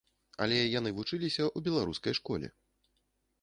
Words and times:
Але 0.45 0.55
яны 0.79 0.93
вучыліся 0.99 1.43
ў 1.43 1.59
беларускай 1.69 2.13
школе. 2.21 2.47